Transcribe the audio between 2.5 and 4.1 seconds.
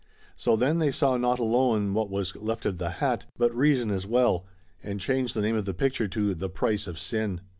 of the hat, but reason as